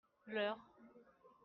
[0.25, 0.57] leur.